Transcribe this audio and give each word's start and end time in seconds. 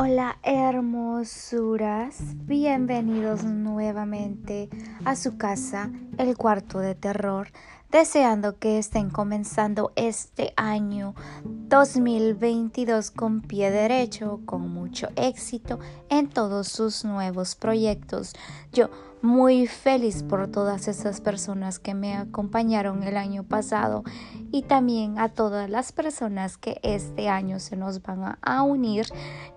Hola 0.00 0.38
hermosuras, 0.44 2.18
bienvenidos 2.46 3.42
nuevamente 3.42 4.68
a 5.04 5.16
su 5.16 5.38
casa, 5.38 5.90
el 6.18 6.36
cuarto 6.36 6.78
de 6.78 6.94
terror, 6.94 7.48
deseando 7.90 8.60
que 8.60 8.78
estén 8.78 9.10
comenzando 9.10 9.90
este 9.96 10.52
año 10.56 11.16
2022 11.42 13.10
con 13.10 13.40
pie 13.40 13.72
derecho, 13.72 14.40
con 14.46 14.72
mucho 14.72 15.08
éxito 15.16 15.80
en 16.10 16.28
todos 16.28 16.68
sus 16.68 17.04
nuevos 17.04 17.56
proyectos. 17.56 18.34
Yo 18.72 18.90
muy 19.20 19.66
feliz 19.66 20.22
por 20.22 20.46
todas 20.46 20.86
esas 20.86 21.20
personas 21.20 21.80
que 21.80 21.94
me 21.94 22.14
acompañaron 22.16 23.02
el 23.02 23.16
año 23.16 23.42
pasado 23.42 24.04
y 24.50 24.62
también 24.62 25.18
a 25.18 25.28
todas 25.28 25.68
las 25.68 25.92
personas 25.92 26.56
que 26.56 26.80
este 26.82 27.28
año 27.28 27.60
se 27.60 27.76
nos 27.76 28.02
van 28.02 28.38
a, 28.40 28.62
unir. 28.62 29.06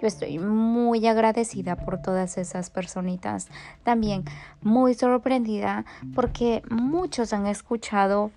Yo 0.02 0.08
estoy 0.08 0.40
muy 0.40 1.06
agradecida 1.08 1.76
por 1.76 2.02
todas 2.02 2.38
esas 2.38 2.70
personitas. 2.70 3.48
También 3.84 4.24
muy 4.62 4.94
sorprendida 4.94 5.86
porque 6.14 6.62
muchos 6.70 7.34
han 7.34 7.48
escuchado 7.48 8.32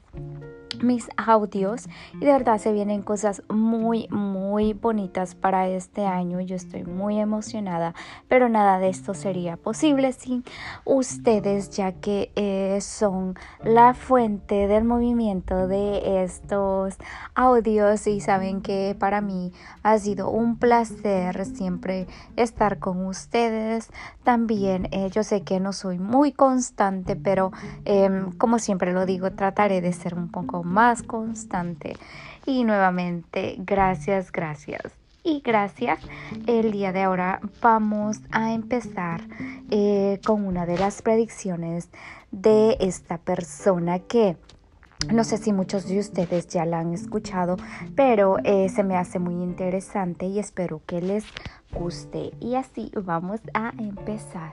mis 0.82 1.08
audios 1.16 1.88
y 2.14 2.24
de 2.24 2.32
verdad 2.32 2.58
se 2.58 2.72
vienen 2.72 3.02
cosas 3.02 3.42
muy 3.48 4.08
muy 4.08 4.72
bonitas 4.72 5.34
para 5.34 5.68
este 5.68 6.06
año. 6.06 6.40
Yo 6.40 6.56
estoy 6.56 6.84
muy 6.84 7.18
emocionada 7.18 7.94
pero 8.28 8.48
nada 8.48 8.78
de 8.78 8.88
esto 8.88 9.14
sería 9.14 9.56
posible 9.56 10.12
sin 10.12 10.44
ustedes 10.84 11.70
ya 11.70 11.92
que 11.92 12.32
eh, 12.36 12.78
son 12.80 13.34
la 13.62 13.94
fuente 13.94 14.66
del 14.66 14.84
movimiento 14.84 15.68
de 15.68 16.24
estos 16.24 16.96
audios. 17.34 18.06
Y 18.06 18.20
saben 18.20 18.60
que 18.60 18.96
para 18.98 19.20
mí 19.20 19.52
ha 19.82 19.98
sido 19.98 20.30
un 20.30 20.58
placer 20.58 21.44
siempre 21.46 22.06
estar 22.36 22.78
con 22.78 23.06
ustedes. 23.06 23.90
También 24.22 24.88
eh, 24.90 25.10
yo 25.10 25.22
sé 25.22 25.42
que 25.42 25.60
no 25.60 25.72
soy 25.72 25.98
muy 25.98 26.32
constante 26.32 27.14
pero 27.16 27.52
em, 27.84 28.32
como 28.32 28.58
siempre 28.58 28.92
lo 28.92 29.06
digo 29.06 29.32
trataré 29.32 29.80
de 29.80 29.92
ser 29.92 30.14
un 30.14 30.28
poco 30.28 30.63
más 30.64 31.02
constante. 31.02 31.96
Y 32.46 32.64
nuevamente, 32.64 33.56
gracias, 33.58 34.32
gracias. 34.32 34.92
Y 35.22 35.40
gracias, 35.40 36.00
el 36.46 36.70
día 36.70 36.92
de 36.92 37.02
ahora 37.02 37.40
vamos 37.62 38.20
a 38.30 38.52
empezar 38.52 39.22
eh, 39.70 40.20
con 40.26 40.46
una 40.46 40.66
de 40.66 40.76
las 40.76 41.00
predicciones 41.00 41.88
de 42.30 42.76
esta 42.78 43.16
persona 43.16 44.00
que 44.00 44.36
no 45.12 45.24
sé 45.24 45.38
si 45.38 45.52
muchos 45.52 45.86
de 45.88 45.98
ustedes 45.98 46.48
ya 46.48 46.64
la 46.64 46.80
han 46.80 46.92
escuchado, 46.92 47.56
pero 47.94 48.36
eh, 48.44 48.68
se 48.68 48.82
me 48.84 48.96
hace 48.96 49.18
muy 49.18 49.34
interesante 49.42 50.26
y 50.26 50.38
espero 50.38 50.82
que 50.86 51.00
les 51.00 51.24
guste. 51.72 52.32
Y 52.40 52.54
así 52.54 52.90
vamos 52.94 53.40
a 53.52 53.72
empezar. 53.78 54.52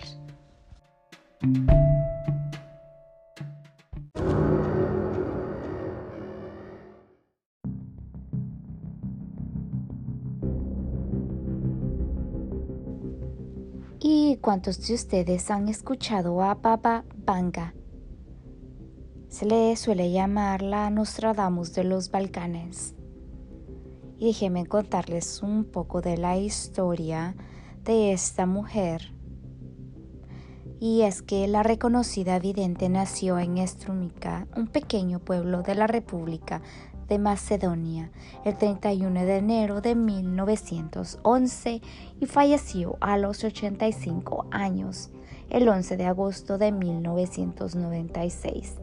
¿Y 14.14 14.36
cuántos 14.42 14.86
de 14.86 14.94
ustedes 14.96 15.50
han 15.52 15.70
escuchado 15.70 16.42
a 16.42 16.56
Baba 16.56 17.06
Vanga? 17.16 17.74
Se 19.30 19.46
le 19.46 19.74
suele 19.78 20.12
llamar 20.12 20.64
la 20.64 20.90
Nostradamus 20.90 21.72
de 21.72 21.86
los 21.86 22.12
Balcanes. 22.12 22.94
Y 24.18 24.26
déjenme 24.26 24.66
contarles 24.66 25.42
un 25.42 25.64
poco 25.64 26.02
de 26.02 26.18
la 26.18 26.36
historia 26.36 27.38
de 27.86 28.12
esta 28.12 28.46
mujer. 28.46 29.14
Y 30.82 31.04
es 31.04 31.22
que 31.22 31.48
la 31.48 31.64
reconocida 31.64 32.38
vidente 32.38 32.90
nació 32.90 33.40
en 33.40 33.66
Strumica, 33.66 34.46
un 34.58 34.68
pequeño 34.68 35.20
pueblo 35.20 35.64
de 35.64 35.76
la 35.76 35.88
República 35.88 36.62
de 37.12 37.20
Macedonia 37.20 38.10
el 38.46 38.56
31 38.56 39.26
de 39.26 39.36
enero 39.36 39.82
de 39.82 39.96
1911 39.96 41.82
y 42.22 42.26
falleció 42.26 42.96
a 43.02 43.18
los 43.18 43.44
85 43.44 44.46
años 44.50 45.12
el 45.50 45.68
11 45.68 45.98
de 45.98 46.06
agosto 46.06 46.58
de 46.58 46.72
1996. 46.72 48.76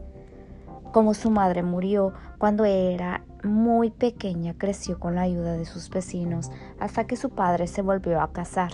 Como 0.93 1.15
su 1.15 1.31
madre 1.31 1.63
murió 1.63 2.13
cuando 2.37 2.65
era 2.65 3.23
muy 3.43 3.89
pequeña, 3.89 4.53
creció 4.55 4.99
con 4.99 5.15
la 5.15 5.23
ayuda 5.23 5.53
de 5.53 5.65
sus 5.65 5.89
vecinos 5.89 6.51
hasta 6.79 7.07
que 7.07 7.15
su 7.15 7.31
padre 7.31 7.65
se 7.65 7.81
volvió 7.81 8.21
a 8.21 8.31
casar. 8.31 8.73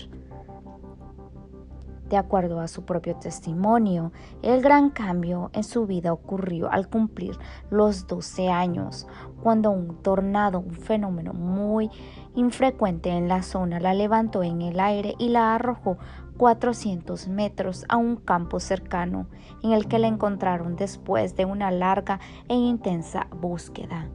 De 2.10 2.18
acuerdo 2.18 2.60
a 2.60 2.68
su 2.68 2.86
propio 2.86 3.16
testimonio, 3.16 4.12
el 4.44 4.62
gran 4.62 4.92
cambio 4.92 5.50
en 5.54 5.64
su 5.64 5.88
vida 5.88 6.14
ocurrió 6.14 6.72
al 6.72 6.88
cumplir 6.88 7.36
los 7.72 8.06
12 8.06 8.50
años, 8.50 9.08
cuando 9.42 9.72
un 9.72 10.04
tornado, 10.04 10.60
un 10.60 10.76
fenómeno 10.76 11.34
muy 11.34 11.90
infrecuente 12.36 13.10
en 13.10 13.28
la 13.28 13.42
zona, 13.42 13.80
la 13.80 13.96
levantó 13.96 14.44
en 14.44 14.62
el 14.62 14.80
aire 14.80 15.16
y 15.18 15.30
la 15.30 15.56
arrojó 15.56 15.98
400 16.38 17.28
metros 17.28 17.86
a 17.90 17.98
un 17.98 18.18
campo 18.18 18.60
cercano, 18.60 19.26
en 19.64 19.72
el 19.72 19.88
que 19.88 19.98
la 19.98 20.08
encontraron 20.08 20.76
después 20.76 21.36
de 21.36 21.46
una 21.46 21.72
larga 21.72 22.20
e 22.48 22.54
intensa 22.54 23.28
búsqueda. 23.32 24.10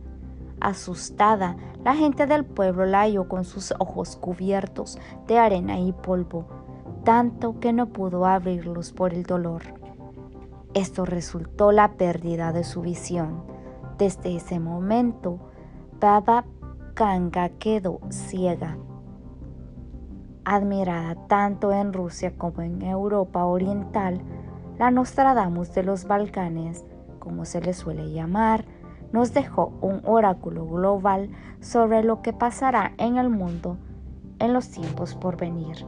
Asustada, 0.61 1.57
la 1.83 1.97
gente 1.97 2.27
del 2.27 2.45
pueblo 2.45 2.85
la 2.85 3.01
halló 3.01 3.27
con 3.29 3.45
sus 3.45 3.73
ojos 3.79 4.17
cubiertos 4.17 4.99
de 5.27 5.39
arena 5.39 5.81
y 5.81 5.93
polvo 5.93 6.60
tanto 7.05 7.59
que 7.61 7.73
no 7.73 7.87
pudo 7.87 8.27
abrirlos 8.27 8.93
por 8.93 9.15
el 9.15 9.23
dolor. 9.23 9.63
Esto 10.75 11.05
resultó 11.05 11.73
la 11.73 11.93
pérdida 11.93 12.53
de 12.53 12.65
su 12.65 12.83
visión. 12.83 13.43
Desde 13.99 14.37
ese 14.37 14.61
momento, 14.61 15.39
Baba 16.01 16.45
Kanga 16.95 17.49
quedó 17.49 18.01
ciega. 18.11 18.77
Admirada 20.45 21.17
tanto 21.27 21.73
en 21.73 21.93
Rusia 21.93 22.35
como 22.37 22.63
en 22.63 22.83
Europa 22.83 23.45
Oriental, 23.45 24.21
la 24.79 24.91
Nostradamus 24.91 25.75
de 25.75 25.83
los 25.83 26.05
Balcanes, 26.05 26.85
como 27.19 27.45
se 27.45 27.61
le 27.61 27.75
suele 27.75 28.13
llamar, 28.13 28.65
nos 29.13 29.35
dejó 29.35 29.73
un 29.81 30.01
oráculo 30.05 30.67
global 30.67 31.31
sobre 31.61 32.03
lo 32.03 32.23
que 32.23 32.33
pasará 32.33 32.93
en 32.97 33.17
el 33.17 33.29
mundo 33.29 33.77
en 34.39 34.53
los 34.55 34.71
tiempos 34.71 35.15
por 35.15 35.37
venir. 35.37 35.85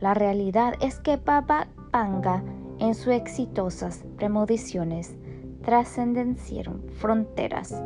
La 0.00 0.14
realidad 0.14 0.74
es 0.80 1.00
que 1.00 1.16
Baba 1.16 1.66
Panga, 1.90 2.44
en 2.78 2.94
sus 2.94 3.12
exitosas 3.14 4.04
premoniciones, 4.16 5.16
trascendenciaron 5.62 6.84
fronteras 6.94 7.82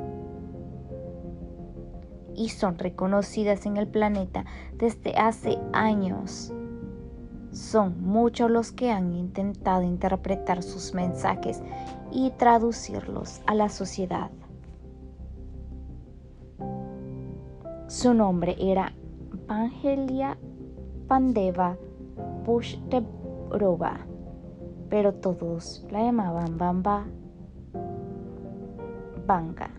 y 2.34 2.50
son 2.50 2.78
reconocidas 2.78 3.64
en 3.64 3.78
el 3.78 3.88
planeta 3.88 4.44
desde 4.74 5.14
hace 5.16 5.58
años. 5.72 6.52
Son 7.50 8.02
muchos 8.02 8.50
los 8.50 8.72
que 8.72 8.90
han 8.90 9.12
intentado 9.14 9.82
interpretar 9.82 10.62
sus 10.62 10.94
mensajes 10.94 11.62
y 12.10 12.30
traducirlos 12.32 13.40
a 13.46 13.54
la 13.54 13.68
sociedad. 13.68 14.30
Su 17.88 18.14
nombre 18.14 18.56
era 18.58 18.92
Pangelia 19.46 20.38
Pandeva 21.08 21.76
Push 22.44 22.76
de 22.88 23.04
Roba, 23.50 23.98
pero 24.88 25.14
todos 25.14 25.86
la 25.91 26.03
llamaban 26.03 26.58
Bamba 26.58 27.06
Banga. 29.27 29.71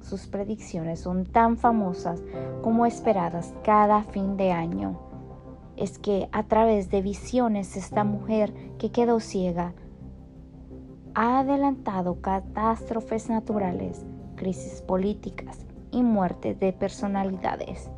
Sus 0.00 0.26
predicciones 0.26 1.00
son 1.00 1.24
tan 1.24 1.56
famosas 1.56 2.22
como 2.62 2.86
esperadas 2.86 3.54
cada 3.64 4.04
fin 4.04 4.36
de 4.36 4.52
año. 4.52 5.00
Es 5.76 5.98
que 5.98 6.28
a 6.32 6.44
través 6.44 6.90
de 6.90 7.02
visiones 7.02 7.76
esta 7.76 8.04
mujer 8.04 8.52
que 8.78 8.92
quedó 8.92 9.18
ciega 9.18 9.74
ha 11.14 11.40
adelantado 11.40 12.20
catástrofes 12.20 13.28
naturales, 13.28 14.06
crisis 14.36 14.80
políticas 14.82 15.66
y 15.90 16.02
muertes 16.02 16.58
de 16.60 16.72
personalidades. 16.72 17.90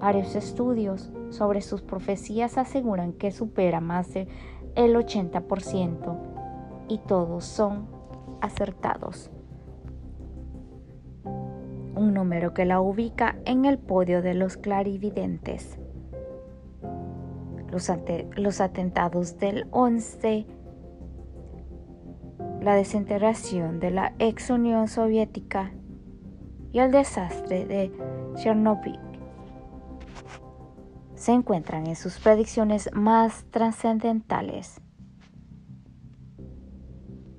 Varios 0.00 0.34
estudios 0.34 1.10
sobre 1.32 1.60
sus 1.60 1.82
profecías 1.82 2.58
aseguran 2.58 3.12
que 3.12 3.30
supera 3.30 3.80
más 3.80 4.12
del 4.12 4.28
80% 4.76 6.18
y 6.88 6.98
todos 6.98 7.44
son 7.44 7.88
acertados. 8.40 9.30
Un 11.24 12.14
número 12.14 12.54
que 12.54 12.64
la 12.64 12.80
ubica 12.80 13.36
en 13.44 13.64
el 13.64 13.78
podio 13.78 14.22
de 14.22 14.34
los 14.34 14.56
clarividentes. 14.56 15.78
Los, 17.70 17.90
los 18.36 18.60
atentados 18.60 19.38
del 19.38 19.66
11, 19.70 20.46
la 22.60 22.74
desintegración 22.74 23.80
de 23.80 23.90
la 23.90 24.14
ex 24.18 24.50
Unión 24.50 24.88
Soviética 24.88 25.72
y 26.72 26.80
el 26.80 26.90
desastre 26.90 27.64
de 27.66 27.92
Chernobyl 28.36 29.11
se 31.22 31.30
encuentran 31.30 31.86
en 31.86 31.94
sus 31.94 32.18
predicciones 32.18 32.90
más 32.92 33.44
trascendentales. 33.52 34.80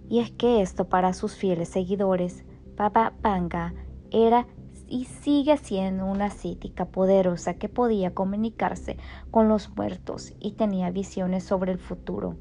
Y 0.07 0.19
es 0.19 0.31
que 0.31 0.61
esto 0.61 0.87
para 0.87 1.11
sus 1.11 1.35
fieles 1.35 1.67
seguidores, 1.67 2.45
Papa 2.77 3.11
Panga 3.21 3.73
era 4.09 4.47
y 4.87 5.03
sigue 5.03 5.57
siendo 5.57 6.05
una 6.05 6.29
cítica 6.29 6.85
poderosa 6.85 7.55
que 7.55 7.67
podía 7.67 8.13
comunicarse 8.13 8.95
con 9.31 9.49
los 9.49 9.69
muertos 9.75 10.33
y 10.39 10.53
tenía 10.53 10.89
visiones 10.89 11.43
sobre 11.43 11.73
el 11.73 11.79
futuro. 11.79 12.37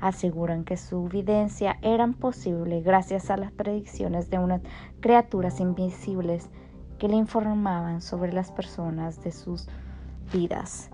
Aseguran 0.00 0.64
que 0.64 0.78
su 0.78 1.04
evidencia 1.04 1.76
era 1.82 2.06
posible 2.06 2.80
gracias 2.80 3.30
a 3.30 3.36
las 3.36 3.52
predicciones 3.52 4.30
de 4.30 4.38
unas 4.38 4.62
criaturas 5.00 5.60
invisibles 5.60 6.48
que 6.98 7.08
le 7.08 7.16
informaban 7.16 8.00
sobre 8.00 8.32
las 8.32 8.50
personas 8.50 9.22
de 9.22 9.32
sus 9.32 9.66
vidas. 10.32 10.90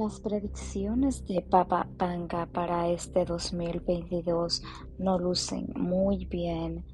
Las 0.00 0.18
predicciones 0.18 1.26
de 1.26 1.42
Papa 1.42 1.86
Panga 1.98 2.46
para 2.46 2.88
este 2.88 3.26
2022 3.26 4.62
no 4.98 5.18
lucen 5.18 5.68
muy 5.76 6.24
bien, 6.24 6.86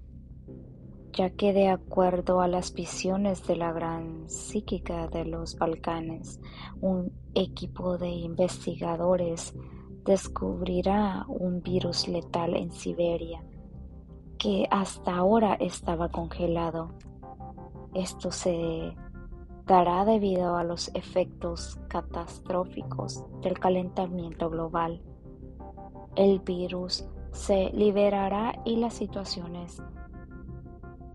ya 1.17 1.31
que 1.31 1.55
de 1.55 1.71
acuerdo 1.71 2.43
a 2.43 2.47
las 2.47 2.75
visiones 2.75 3.47
de 3.47 3.57
la 3.57 3.73
gran 3.73 4.29
psíquica 4.29 5.09
de 5.09 5.25
los 5.25 5.57
Balcanes, 5.57 6.41
un 6.83 7.11
equipo 7.35 7.97
de 7.97 8.11
investigadores 8.11 9.55
descubrirá 10.05 11.25
un 11.27 11.63
virus 11.63 12.07
letal 12.07 12.55
en 12.55 12.71
Siberia 12.71 13.43
que 14.37 14.69
hasta 14.71 15.17
ahora 15.17 15.55
estaba 15.55 16.11
congelado. 16.11 16.91
Esto 17.95 18.31
se 18.31 18.95
dará 19.65 20.05
debido 20.05 20.57
a 20.59 20.65
los 20.65 20.95
efectos 20.95 21.81
catastróficos 21.89 23.25
del 23.41 23.59
calentamiento 23.59 24.51
global. 24.51 25.03
El 26.15 26.41
virus 26.41 27.09
se 27.33 27.71
liberará 27.71 28.61
y 28.67 28.77
las 28.77 28.93
situaciones 28.93 29.83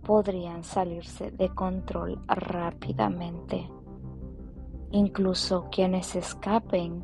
podrían 0.04 0.64
salirse 0.64 1.32
de 1.32 1.50
control 1.50 2.20
rápidamente. 2.28 3.70
Incluso 4.92 5.68
quienes 5.72 6.16
escapen 6.16 7.04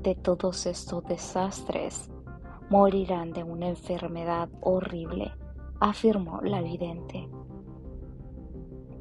de 0.00 0.14
todos 0.14 0.66
estos 0.66 1.04
desastres 1.04 2.10
morirán 2.70 3.32
de 3.32 3.44
una 3.44 3.68
enfermedad 3.68 4.48
horrible, 4.60 5.32
afirmó 5.80 6.40
la 6.42 6.60
vidente. 6.60 7.28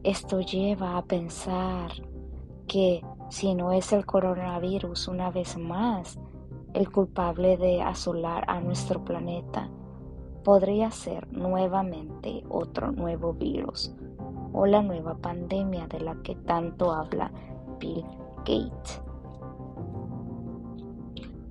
Esto 0.04 0.40
lleva 0.42 0.98
a 0.98 1.06
pensar 1.06 1.92
que 2.68 3.04
si 3.30 3.56
no 3.56 3.72
es 3.72 3.92
el 3.92 4.06
coronavirus 4.06 5.08
una 5.08 5.32
vez 5.32 5.58
más 5.58 6.20
el 6.74 6.92
culpable 6.92 7.58
de 7.58 7.82
asolar 7.82 8.46
a 8.48 8.62
nuestro 8.62 9.04
planeta, 9.04 9.70
podría 10.48 10.90
ser 10.92 11.28
nuevamente 11.34 12.42
otro 12.48 12.94
nuevo 12.94 13.34
virus 13.34 13.94
o 14.54 14.66
la 14.66 14.82
nueva 14.82 15.18
pandemia 15.18 15.88
de 15.88 16.00
la 16.00 16.16
que 16.24 16.36
tanto 16.36 16.94
habla 16.94 17.34
Bill 17.82 18.06
Gates. 18.46 19.02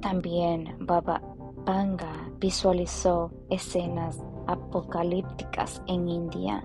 También 0.00 0.78
Baba 0.80 1.20
Panga 1.66 2.30
visualizó 2.38 3.30
escenas 3.50 4.24
apocalípticas 4.46 5.82
en 5.86 6.08
India 6.08 6.64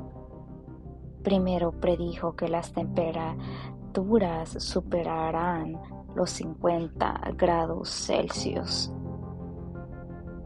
Primero 1.24 1.74
predijo 1.74 2.38
que 2.38 2.48
las 2.48 2.72
temperaturas 2.72 4.51
superarán 4.57 5.78
los 6.16 6.30
50 6.30 7.33
grados 7.36 7.89
Celsius. 7.89 8.89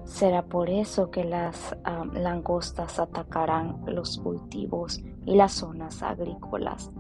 Será 0.05 0.43
por 0.43 0.69
eso 0.69 1.09
que 1.09 1.23
las 1.23 1.75
langostas 2.13 2.99
atacarán 2.99 3.81
los 3.87 4.19
cultivos 4.19 5.01
y 5.25 5.35
las 5.35 5.53
zonas 5.53 6.03
agrícolas, 6.03 6.91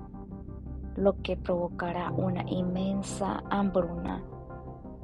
lo 0.95 1.21
que 1.21 1.37
provocará 1.37 2.11
una 2.11 2.43
inmensa 2.49 3.43
hambruna 3.49 4.23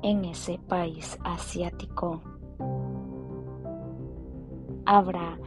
en 0.01 0.25
ese 0.25 0.59
país 0.67 1.17
asiático. 1.23 2.21
Habrá 4.85 5.37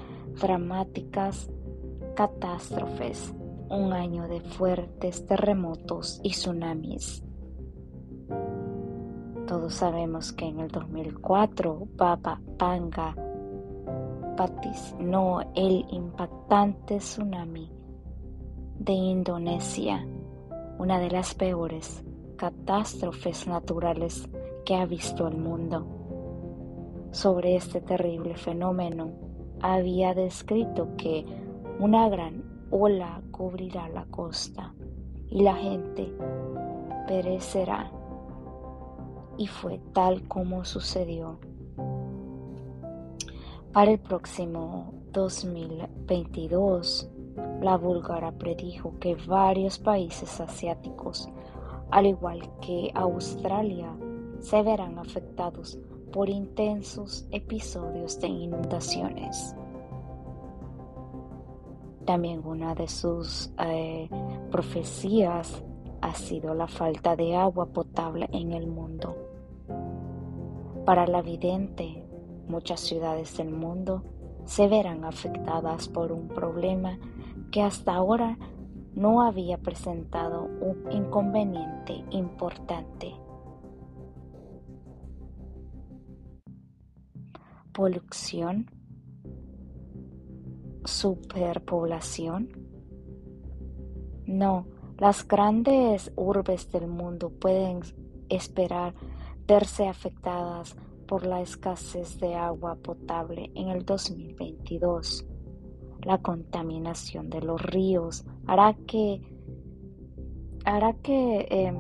dramáticas 0.41 1.50
catástrofes, 2.15 3.35
un 3.69 3.93
año 3.93 4.29
de 4.29 4.41
fuertes 4.41 5.27
terremotos 5.27 6.21
y 6.23 6.31
tsunamis. 6.31 7.25
Todos 9.46 9.75
sabemos 9.75 10.32
que 10.32 10.46
en 10.46 10.61
el 10.61 10.69
2004 10.69 11.88
Papa 11.96 12.41
Panga 12.58 13.14
no 14.99 15.41
el 15.55 15.85
impactante 15.91 16.99
tsunami 16.99 17.70
de 18.79 18.93
Indonesia, 18.93 20.06
una 20.79 20.99
de 20.99 21.11
las 21.11 21.35
peores 21.35 22.02
catástrofes 22.37 23.46
naturales 23.46 24.29
que 24.64 24.75
ha 24.75 24.87
visto 24.87 25.29
el 25.29 25.37
mundo. 25.37 25.87
Sobre 27.12 27.55
este 27.55 27.81
terrible 27.81 28.37
fenómeno 28.37 29.12
había 29.61 30.14
descrito 30.14 30.97
que 30.97 31.25
una 31.79 32.08
gran 32.08 32.67
ola 32.70 33.23
cubrirá 33.31 33.88
la 33.88 34.05
costa 34.06 34.75
y 35.29 35.43
la 35.43 35.55
gente 35.55 36.12
perecerá. 37.06 37.93
Y 39.37 39.47
fue 39.47 39.81
tal 39.93 40.27
como 40.29 40.65
sucedió. 40.65 41.39
Para 43.73 43.91
el 43.91 43.99
próximo 43.99 44.95
2022, 45.12 47.11
la 47.61 47.76
búlgara 47.76 48.33
predijo 48.33 48.99
que 49.00 49.17
varios 49.26 49.79
países 49.79 50.41
asiáticos, 50.41 51.29
al 51.91 52.07
igual 52.07 52.49
que 52.61 52.93
Australia, 52.95 53.93
se 54.38 54.62
verán 54.62 54.99
afectados 54.99 55.79
por 56.12 56.29
intensos 56.29 57.26
episodios 57.33 58.21
de 58.21 58.29
inundaciones. 58.29 59.57
También 62.05 62.47
una 62.47 62.75
de 62.75 62.87
sus 62.87 63.53
eh, 63.59 64.09
profecías 64.50 65.64
ha 66.03 66.14
sido 66.14 66.55
la 66.55 66.69
falta 66.69 67.17
de 67.17 67.35
agua 67.35 67.67
potable 67.67 68.29
en 68.31 68.53
el 68.53 68.67
mundo. 68.67 69.24
Para 70.85 71.07
la 71.07 71.23
vidente, 71.23 72.05
muchas 72.47 72.81
ciudades 72.81 73.37
del 73.37 73.50
mundo 73.50 74.03
se 74.45 74.69
verán 74.69 75.05
afectadas 75.05 75.88
por 75.88 76.12
un 76.12 76.29
problema 76.29 76.99
que 77.50 77.62
hasta 77.62 77.95
ahora 77.95 78.38
no 78.95 79.23
había 79.23 79.59
presentado 79.59 80.45
un 80.45 80.93
inconveniente 80.93 82.05
importante. 82.11 83.14
Polución 87.73 88.71
superpoblación? 90.85 92.49
No, 94.26 94.67
las 94.99 95.26
grandes 95.26 96.12
urbes 96.17 96.71
del 96.71 96.87
mundo 96.87 97.31
pueden 97.31 97.81
esperar 98.29 98.95
verse 99.47 99.89
afectadas 99.89 100.77
por 101.07 101.27
la 101.27 101.41
escasez 101.41 102.19
de 102.19 102.35
agua 102.35 102.77
potable 102.77 103.51
en 103.55 103.69
el 103.69 103.85
2022. 103.85 105.27
La 106.03 106.19
contaminación 106.19 107.31
de 107.31 107.43
los 107.43 107.61
ríos 107.63 108.25
hará 108.47 108.75
que 108.87 109.21
hará 110.65 110.95
que 110.95 111.47
em, 111.51 111.77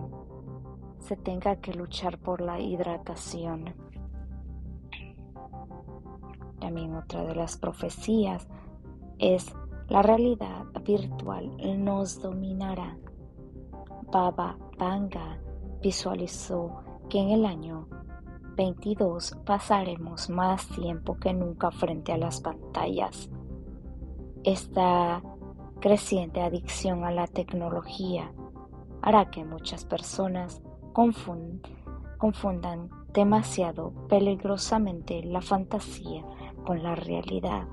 se 0.98 1.16
tenga 1.16 1.56
que 1.56 1.72
luchar 1.72 2.18
por 2.18 2.40
la 2.40 2.60
hidratación. 2.60 3.74
También 6.60 6.94
otra 6.94 7.24
de 7.24 7.34
las 7.34 7.56
profecías 7.56 8.46
es 9.18 9.54
la 9.88 10.02
realidad 10.02 10.64
virtual 10.82 11.50
nos 11.82 12.20
dominará. 12.20 12.96
Baba 14.10 14.56
Vanga 14.78 15.38
visualizó 15.82 16.83
que 17.14 17.20
en 17.20 17.30
el 17.30 17.46
año 17.46 17.86
22 18.56 19.38
pasaremos 19.46 20.28
más 20.30 20.66
tiempo 20.66 21.16
que 21.16 21.32
nunca 21.32 21.70
frente 21.70 22.10
a 22.10 22.18
las 22.18 22.40
pantallas. 22.40 23.30
Esta 24.42 25.22
creciente 25.78 26.42
adicción 26.42 27.04
a 27.04 27.12
la 27.12 27.28
tecnología 27.28 28.32
hará 29.00 29.30
que 29.30 29.44
muchas 29.44 29.84
personas 29.84 30.60
confundan 30.92 31.60
demasiado 33.12 33.92
peligrosamente 34.08 35.22
la 35.22 35.40
fantasía 35.40 36.24
con 36.66 36.82
la 36.82 36.96
realidad. 36.96 37.68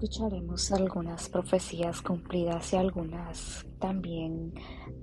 Escucharemos 0.00 0.72
algunas 0.72 1.28
profecías 1.28 2.00
cumplidas 2.00 2.72
y 2.72 2.76
algunas 2.76 3.66
también 3.78 4.54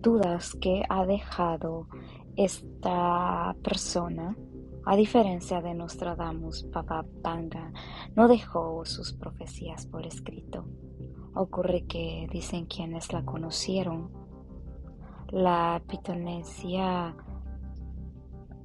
dudas 0.01 0.55
que 0.59 0.81
ha 0.89 1.05
dejado 1.05 1.87
esta 2.35 3.55
persona. 3.61 4.35
A 4.87 4.95
diferencia 4.95 5.61
de 5.61 5.75
Nostradamus, 5.75 6.63
Papa 6.73 7.05
Panga 7.21 7.71
no 8.15 8.27
dejó 8.27 8.85
sus 8.85 9.13
profecías 9.13 9.85
por 9.85 10.03
escrito. 10.07 10.65
Ocurre 11.35 11.85
que 11.85 12.27
dicen 12.31 12.65
quienes 12.65 13.13
la 13.13 13.23
conocieron. 13.23 14.09
La 15.29 15.79
pitonesia 15.87 17.15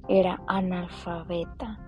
era 0.09 0.41
analfabeta 0.47 1.82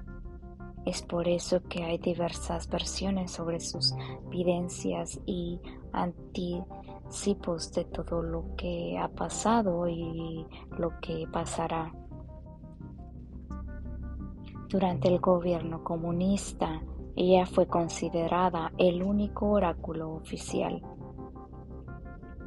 es 0.86 1.02
por 1.02 1.28
eso 1.28 1.64
que 1.64 1.84
hay 1.84 1.98
diversas 1.98 2.70
versiones 2.70 3.32
sobre 3.32 3.60
sus 3.60 3.96
videncias 4.30 5.20
y 5.26 5.60
anticipos 5.92 7.72
de 7.74 7.86
todo 7.86 8.22
lo 8.22 8.56
que 8.56 8.98
ha 8.98 9.08
pasado 9.08 9.88
y 9.88 10.46
lo 10.78 11.00
que 11.00 11.28
pasará. 11.32 11.92
Durante 14.70 15.08
el 15.08 15.20
gobierno 15.20 15.84
comunista, 15.84 16.82
ella 17.16 17.46
fue 17.46 17.66
considerada 17.66 18.72
el 18.78 19.02
único 19.02 19.50
oráculo 19.52 20.12
oficial, 20.12 20.84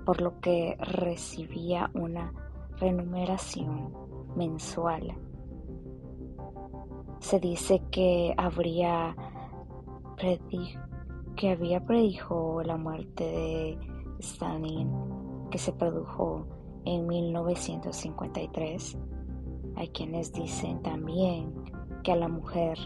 por 0.05 0.21
lo 0.21 0.39
que 0.41 0.77
recibía 0.79 1.91
una 1.95 2.33
remuneración 2.79 3.93
mensual 4.37 5.28
se 7.21 7.41
dice 7.41 7.83
que 7.91 8.35
habría 8.37 9.17
que 11.37 11.51
había 11.51 11.85
predijo 11.85 12.63
la 12.65 12.77
muerte 12.77 13.25
de 13.25 13.79
Stalin 14.19 14.91
que 15.51 15.59
se 15.59 15.73
produjo 15.73 16.47
en 16.85 17.07
1953. 17.07 18.99
Hay 19.77 19.89
quienes 19.89 20.33
dicen 20.33 20.83
también 20.83 21.55
que 22.03 22.13
a 22.13 22.17
la 22.17 22.29
mujer 22.29 22.79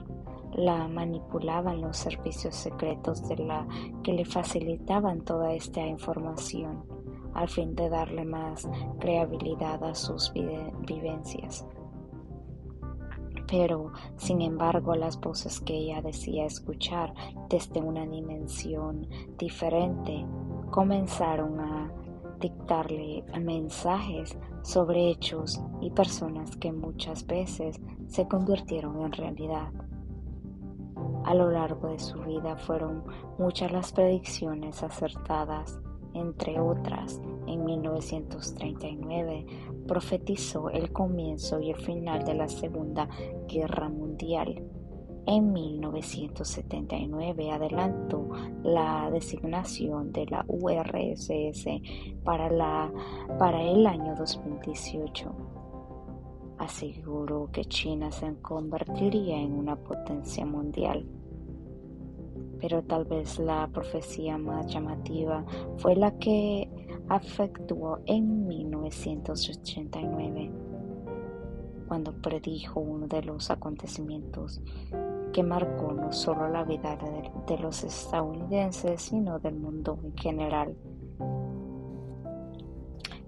la 0.53 0.87
manipulaban 0.89 1.81
los 1.81 1.97
servicios 1.97 2.55
secretos 2.55 3.27
de 3.29 3.37
la 3.37 3.67
que 4.03 4.13
le 4.13 4.27
facilitaban 4.27 5.23
toda 5.23 5.55
esta 5.55 5.87
información 5.87 6.85
al 7.33 7.49
fin 7.49 7.75
de 7.75 7.89
darle 7.89 8.27
más 8.27 8.69
creabilidad 9.01 9.83
a 9.83 9.95
sus 9.95 10.31
vivencias 10.35 11.67
pero 13.53 13.93
sin 14.17 14.41
embargo 14.41 14.97
las 14.97 15.21
voces 15.21 15.61
que 15.61 15.75
ella 15.75 16.01
decía 16.01 16.47
escuchar 16.47 17.13
desde 17.51 17.83
una 17.83 18.07
dimensión 18.07 19.07
diferente 19.37 20.25
comenzaron 20.71 21.61
a 21.61 21.93
dictarle 22.41 23.23
mensajes 23.39 24.39
sobre 24.63 25.11
hechos 25.11 25.63
y 25.83 25.91
personas 25.91 26.57
que 26.57 26.73
muchas 26.73 27.27
veces 27.27 27.79
se 28.07 28.27
convirtieron 28.27 29.03
en 29.03 29.13
realidad. 29.13 29.71
A 31.27 31.35
lo 31.35 31.51
largo 31.51 31.89
de 31.89 31.99
su 31.99 32.19
vida 32.21 32.57
fueron 32.57 33.05
muchas 33.39 33.71
las 33.71 33.93
predicciones 33.93 34.83
acertadas 34.83 35.79
entre 36.15 36.59
otras, 36.59 37.21
en 37.47 37.65
1939 37.65 39.47
profetizó 39.87 40.69
el 40.71 40.91
comienzo 40.93 41.61
y 41.61 41.71
el 41.71 41.77
final 41.77 42.25
de 42.25 42.35
la 42.35 42.49
Segunda 42.49 43.09
Guerra 43.49 43.89
Mundial. 43.89 44.63
En 45.25 45.53
1979 45.53 47.53
adelantó 47.53 48.29
la 48.65 49.09
designación 49.11 50.13
de 50.13 50.27
la 50.27 50.45
URSS 50.49 51.67
para, 52.25 52.91
para 53.39 53.63
el 53.63 53.87
año 53.87 54.17
2018. 54.17 55.33
Aseguró 56.59 57.49
que 57.53 57.65
China 57.65 58.11
se 58.11 58.35
convertiría 58.41 59.41
en 59.41 59.53
una 59.53 59.77
potencia 59.77 60.45
mundial 60.45 61.07
pero 62.63 62.81
tal 62.85 63.05
vez 63.05 63.41
la 63.41 63.69
profecía 63.73 64.39
más 64.39 64.69
llamativa 64.69 65.45
fue 65.79 65.97
la 65.97 66.17
que 66.19 66.71
afectuó 67.15 68.01
en 68.07 68.47
1989, 68.47 70.51
cuando 71.87 72.13
predijo 72.13 72.81
uno 72.81 73.07
de 73.07 73.23
los 73.23 73.51
acontecimientos 73.51 74.63
que 75.33 75.43
marcó 75.43 75.93
no 75.93 76.11
solo 76.13 76.49
la 76.49 76.65
vida 76.65 76.99
de, 77.47 77.59
los 77.59 77.85
estadounidenses, 77.85 79.03
sino 79.03 79.39
del 79.39 79.57
mundo 79.57 79.99
en 80.03 80.17
general. 80.17 80.75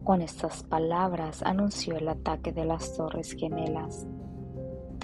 Con 0.03 0.23
estas 0.23 0.63
palabras 0.63 1.43
anunció 1.43 1.97
el 1.97 2.09
ataque 2.09 2.53
de 2.53 2.65
las 2.65 2.97
Torres 2.97 3.33
Gemelas 3.33 4.07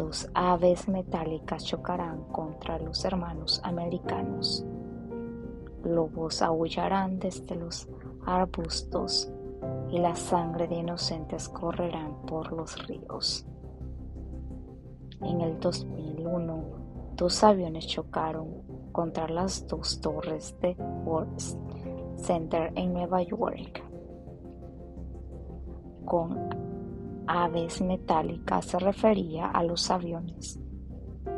dos 0.01 0.31
aves 0.33 0.89
metálicas 0.89 1.65
chocarán 1.65 2.25
contra 2.33 2.79
los 2.79 3.05
hermanos 3.05 3.61
americanos. 3.65 4.65
Lobos 5.85 6.41
aullarán 6.41 7.19
desde 7.19 7.55
los 7.55 7.87
arbustos 8.27 9.33
y 9.91 9.99
la 9.99 10.15
sangre 10.15 10.69
de 10.69 10.77
inocentes 10.77 11.49
correrán 11.49 12.23
por 12.27 12.53
los 12.53 12.87
ríos. 12.87 13.47
En 15.21 15.41
el 15.41 15.61
2001, 15.61 16.65
dos 17.17 17.45
aviones 17.45 17.87
chocaron 17.87 18.63
contra 18.93 19.29
las 19.29 19.67
dos 19.67 20.01
torres 20.01 20.57
de 20.61 20.75
World 21.05 21.39
Center 22.17 22.73
en 22.75 22.93
Nueva 22.93 23.23
York, 23.23 23.83
con 26.05 26.51
aves 27.27 27.81
metálicas 27.81 28.65
se 28.65 28.79
refería 28.79 29.47
a 29.47 29.63
los 29.63 29.91
aviones. 29.91 30.59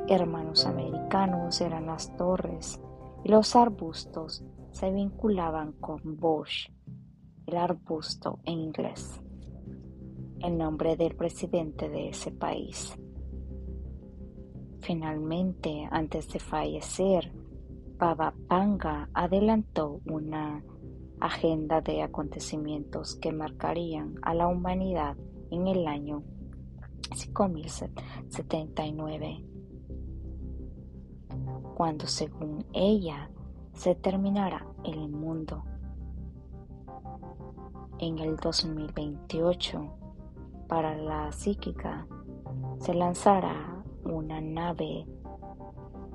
Hermanos 0.08 0.64
americanos 0.66 1.60
eran 1.60 1.86
las 1.86 2.16
torres 2.16 2.80
y 3.24 3.28
los 3.28 3.54
arbustos 3.54 4.42
se 4.72 4.90
vinculaban 4.90 5.70
con 5.72 6.00
Bush, 6.16 6.68
el 7.46 7.56
arbusto 7.56 8.40
en 8.44 8.58
inglés, 8.58 9.20
el 10.40 10.58
nombre 10.58 10.96
del 10.96 11.14
presidente 11.14 11.88
de 11.88 12.08
ese 12.08 12.32
país. 12.32 12.98
Finalmente, 14.80 15.86
antes 15.90 16.28
de 16.28 16.40
fallecer, 16.40 17.32
Baba 17.96 18.34
Panga 18.48 19.08
adelantó 19.14 20.00
una 20.06 20.64
agenda 21.20 21.80
de 21.80 22.02
acontecimientos 22.02 23.14
que 23.14 23.30
marcarían 23.30 24.16
a 24.22 24.34
la 24.34 24.48
humanidad 24.48 25.16
en 25.50 25.68
el 25.68 25.86
año 25.86 26.24
5079, 27.14 29.44
cuando 31.76 32.08
según 32.08 32.66
ella 32.72 33.30
se 33.74 33.94
terminará 33.94 34.66
el 34.84 35.08
mundo. 35.08 35.64
En 37.98 38.18
el 38.18 38.36
2028, 38.36 39.90
para 40.68 40.96
la 40.96 41.30
psíquica, 41.32 42.06
se 42.78 42.94
lanzará 42.94 43.82
una 44.04 44.40
nave 44.40 45.06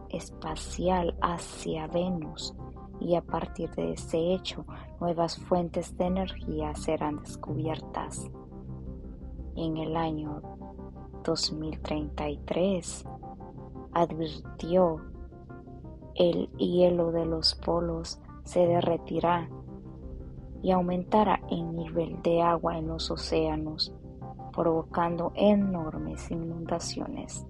espacial 0.10 1.16
hacia 1.22 1.88
Venus 1.88 2.54
y 3.00 3.16
a 3.16 3.22
partir 3.22 3.70
de 3.76 3.94
ese 3.94 4.34
hecho 4.34 4.66
nuevas 5.00 5.38
fuentes 5.38 5.96
de 5.98 6.06
energía 6.06 6.74
serán 6.76 7.20
descubiertas 7.20 8.30
en 9.58 9.78
el 9.78 9.98
año 9.98 10.42
2033 11.24 13.06
advirtió 13.92 15.02
el 16.18 16.50
hielo 16.58 17.12
de 17.12 17.26
los 17.26 17.56
polos 17.56 18.20
se 18.44 18.66
derretirá 18.66 19.50
y 20.62 20.72
aumentará 20.72 21.40
el 21.50 21.76
nivel 21.76 22.22
de 22.24 22.42
agua 22.42 22.78
en 22.78 22.88
los 22.88 23.12
océanos, 23.12 23.94
provocando 24.54 25.32
enormes 25.36 26.32
inundaciones. 26.32 27.46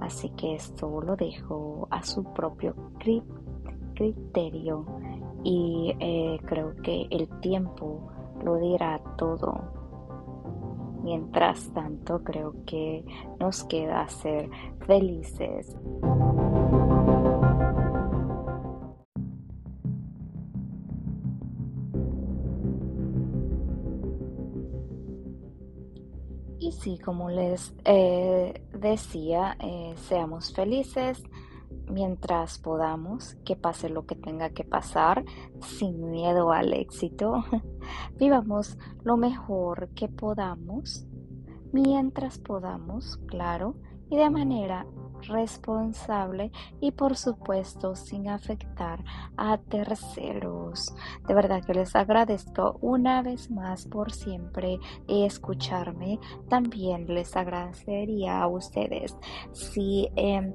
Así 0.00 0.30
que 0.30 0.54
esto 0.54 1.00
lo 1.00 1.16
dejo 1.16 1.88
a 1.90 2.02
su 2.04 2.22
propio 2.32 2.76
criterio 3.94 4.86
y 5.42 5.96
eh, 5.98 6.38
creo 6.44 6.76
que 6.76 7.08
el 7.10 7.28
tiempo 7.40 8.08
lo 8.44 8.56
dirá 8.56 9.00
todo. 9.16 9.75
Mientras 11.06 11.72
tanto, 11.72 12.24
creo 12.24 12.52
que 12.66 13.04
nos 13.38 13.62
queda 13.62 14.08
ser 14.08 14.50
felices. 14.88 15.76
Y 26.58 26.72
sí, 26.72 26.98
como 26.98 27.30
les 27.30 27.72
eh, 27.84 28.60
decía, 28.72 29.56
eh, 29.60 29.94
seamos 30.08 30.52
felices 30.52 31.22
mientras 31.88 32.58
podamos, 32.58 33.36
que 33.44 33.56
pase 33.56 33.88
lo 33.88 34.06
que 34.06 34.14
tenga 34.14 34.50
que 34.50 34.64
pasar, 34.64 35.24
sin 35.60 36.10
miedo 36.10 36.52
al 36.52 36.72
éxito. 36.72 37.44
Vivamos 38.18 38.78
lo 39.02 39.16
mejor 39.16 39.88
que 39.94 40.08
podamos, 40.08 41.06
mientras 41.72 42.38
podamos, 42.38 43.18
claro, 43.26 43.76
y 44.10 44.16
de 44.16 44.30
manera 44.30 44.86
responsable 45.22 46.52
y 46.80 46.92
por 46.92 47.16
supuesto 47.16 47.94
sin 47.94 48.28
afectar 48.28 49.02
a 49.36 49.58
terceros. 49.58 50.94
De 51.26 51.34
verdad 51.34 51.64
que 51.64 51.74
les 51.74 51.94
agradezco 51.96 52.78
una 52.80 53.22
vez 53.22 53.50
más 53.50 53.86
por 53.86 54.12
siempre 54.12 54.78
escucharme. 55.08 56.18
También 56.48 57.06
les 57.06 57.36
agradecería 57.36 58.42
a 58.42 58.48
ustedes 58.48 59.16
si 59.52 60.08
em, 60.16 60.54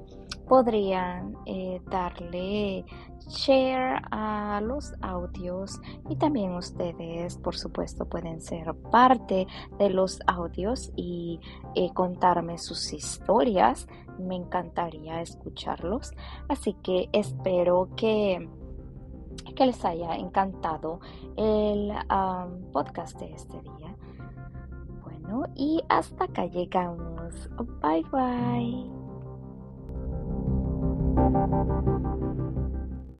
podrían 0.52 1.34
eh, 1.46 1.80
darle 1.90 2.84
share 3.26 4.02
a 4.10 4.60
los 4.62 4.92
audios 5.00 5.80
y 6.10 6.16
también 6.16 6.54
ustedes 6.54 7.38
por 7.38 7.56
supuesto 7.56 8.04
pueden 8.04 8.42
ser 8.42 8.74
parte 8.90 9.46
de 9.78 9.88
los 9.88 10.20
audios 10.26 10.92
y 10.94 11.40
eh, 11.74 11.90
contarme 11.94 12.58
sus 12.58 12.92
historias. 12.92 13.88
Me 14.18 14.36
encantaría 14.36 15.22
escucharlos. 15.22 16.12
Así 16.50 16.74
que 16.82 17.08
espero 17.14 17.88
que 17.96 18.46
que 19.56 19.64
les 19.64 19.82
haya 19.86 20.16
encantado 20.16 21.00
el 21.38 21.94
podcast 22.74 23.18
de 23.18 23.32
este 23.32 23.58
día. 23.62 23.96
Bueno 25.02 25.46
y 25.54 25.82
hasta 25.88 26.24
acá 26.24 26.44
llegamos. 26.44 27.48
Bye 27.80 28.04
bye 28.12 29.01
Thank 31.22 32.22
you. 32.22 32.31